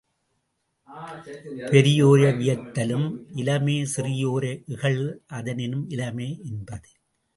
பெரியோரை 1.67 2.31
வியத்தலும் 2.39 3.05
இலமே 3.35 3.77
சிறியோரை 3.93 4.53
இகழ்தல் 4.67 5.07
அதனினும் 5.33 5.85
இலமே! 5.89 6.29
என்பது. 6.43 6.89